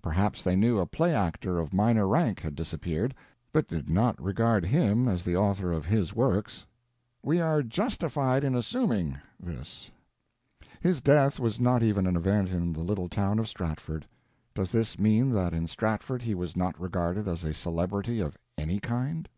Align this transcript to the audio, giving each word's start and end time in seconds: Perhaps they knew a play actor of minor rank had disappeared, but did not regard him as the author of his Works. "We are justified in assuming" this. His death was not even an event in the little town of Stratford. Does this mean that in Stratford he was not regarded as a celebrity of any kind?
Perhaps 0.00 0.44
they 0.44 0.54
knew 0.54 0.78
a 0.78 0.86
play 0.86 1.12
actor 1.12 1.58
of 1.58 1.72
minor 1.72 2.06
rank 2.06 2.38
had 2.38 2.54
disappeared, 2.54 3.12
but 3.52 3.66
did 3.66 3.90
not 3.90 4.22
regard 4.22 4.64
him 4.64 5.08
as 5.08 5.24
the 5.24 5.34
author 5.36 5.72
of 5.72 5.84
his 5.84 6.14
Works. 6.14 6.64
"We 7.24 7.40
are 7.40 7.60
justified 7.60 8.44
in 8.44 8.54
assuming" 8.54 9.18
this. 9.42 9.90
His 10.80 11.00
death 11.02 11.40
was 11.40 11.58
not 11.58 11.82
even 11.82 12.06
an 12.06 12.14
event 12.14 12.50
in 12.50 12.72
the 12.72 12.84
little 12.84 13.08
town 13.08 13.40
of 13.40 13.48
Stratford. 13.48 14.06
Does 14.54 14.70
this 14.70 14.96
mean 14.96 15.32
that 15.32 15.52
in 15.52 15.66
Stratford 15.66 16.22
he 16.22 16.36
was 16.36 16.56
not 16.56 16.80
regarded 16.80 17.26
as 17.26 17.42
a 17.42 17.52
celebrity 17.52 18.20
of 18.20 18.38
any 18.56 18.78
kind? 18.78 19.28